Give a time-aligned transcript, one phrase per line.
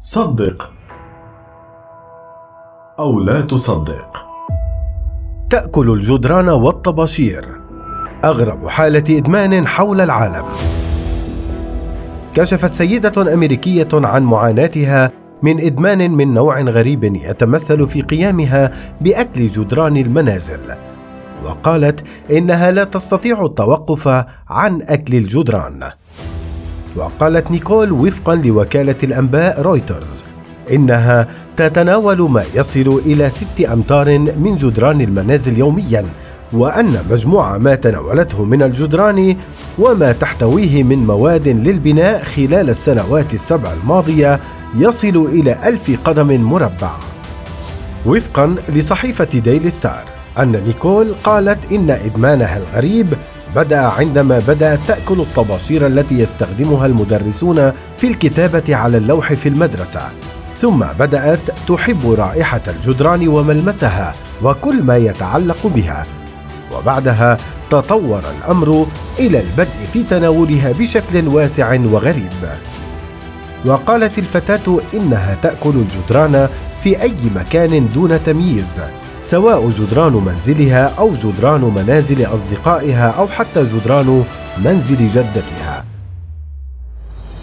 [0.00, 0.72] صدق
[2.98, 4.26] أو لا تصدق.
[5.50, 7.46] تأكل الجدران والطباشير.
[8.24, 10.44] أغرب حالة إدمان حول العالم.
[12.34, 15.12] كشفت سيدة أمريكية عن معاناتها
[15.42, 20.60] من إدمان من نوع غريب يتمثل في قيامها بأكل جدران المنازل
[21.44, 24.08] وقالت إنها لا تستطيع التوقف
[24.48, 25.90] عن أكل الجدران.
[26.98, 30.22] وقالت نيكول وفقا لوكالة الأنباء رويترز
[30.72, 36.04] إنها تتناول ما يصل إلى ست أمتار من جدران المنازل يومياً
[36.52, 39.36] وأن مجموع ما تناولته من الجدران
[39.78, 44.40] وما تحتويه من مواد للبناء خلال السنوات السبع الماضية
[44.74, 46.90] يصل إلى ألف قدم مربع.
[48.06, 50.04] وفقا لصحيفة ديلي ستار
[50.38, 53.06] أن نيكول قالت إن إدمانها الغريب
[53.56, 60.00] بدأ عندما بدأت تأكل الطباشير التي يستخدمها المدرسون في الكتابة على اللوح في المدرسة.
[60.56, 61.38] ثم بدأت
[61.68, 66.06] تحب رائحة الجدران وملمسها وكل ما يتعلق بها.
[66.72, 67.36] وبعدها
[67.70, 68.86] تطور الأمر
[69.18, 72.32] إلى البدء في تناولها بشكل واسع وغريب.
[73.64, 76.48] وقالت الفتاة إنها تأكل الجدران
[76.82, 78.80] في أي مكان دون تمييز.
[79.20, 84.24] سواء جدران منزلها أو جدران منازل أصدقائها أو حتى جدران
[84.64, 85.84] منزل جدتها.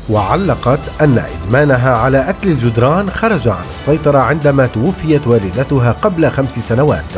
[0.09, 7.13] وعلقت أن إدمانها على أكل الجدران خرج عن السيطرة عندما توفيت والدتها قبل خمس سنوات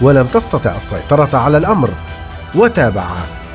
[0.00, 1.90] ولم تستطع السيطرة على الأمر
[2.54, 3.06] وتابع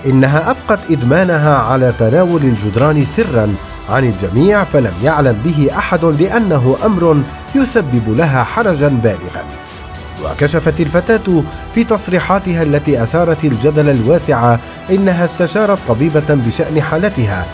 [0.05, 3.55] إنها أبقت إدمانها على تناول الجدران سرا
[3.89, 7.21] عن الجميع فلم يعلم به أحد لأنه أمر
[7.55, 9.43] يسبب لها حرجا بالغا.
[10.25, 11.43] وكشفت الفتاة
[11.75, 14.57] في تصريحاتها التي أثارت الجدل الواسع
[14.89, 17.45] إنها استشارت طبيبة بشأن حالتها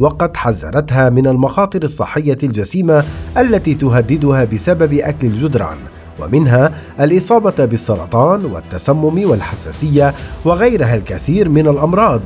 [0.00, 3.04] وقد حذرتها من المخاطر الصحية الجسيمة
[3.38, 5.76] التي تهددها بسبب أكل الجدران
[6.20, 10.14] ومنها الإصابة بالسرطان والتسمم والحساسية
[10.44, 12.20] وغيرها الكثير من الأمراض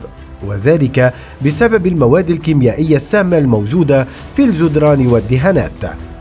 [0.47, 1.15] وذلك
[1.47, 4.07] بسبب المواد الكيميائية السامة الموجودة
[4.37, 6.12] في الجدران والدهانات.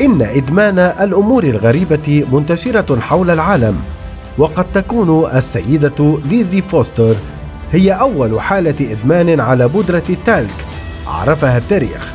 [0.00, 3.76] إن إدمان الأمور الغريبة منتشرة حول العالم
[4.38, 7.14] وقد تكون السيدة ليزي فوستر
[7.72, 10.54] هي أول حالة إدمان على بودرة التلك
[11.06, 12.12] عرفها التاريخ.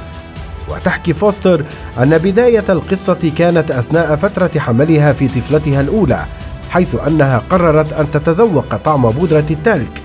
[0.70, 1.64] وتحكي فوستر
[1.98, 6.26] أن بداية القصة كانت أثناء فترة حملها في طفلتها الأولى
[6.70, 10.02] حيث أنها قررت أن تتذوق طعم بودرة التلك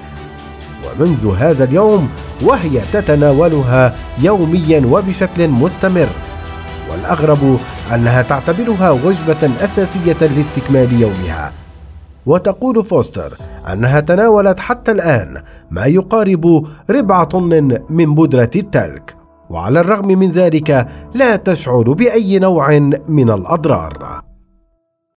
[0.84, 2.08] ومنذ هذا اليوم
[2.42, 6.08] وهي تتناولها يوميا وبشكل مستمر.
[6.92, 7.58] والأغرب
[7.94, 11.52] أنها تعتبرها وجبة أساسية لاستكمال يومها.
[12.26, 13.32] وتقول فوستر
[13.72, 19.16] أنها تناولت حتى الآن ما يقارب ربع طن من بودرة التلك.
[19.50, 24.22] وعلى الرغم من ذلك لا تشعر بأي نوع من الأضرار.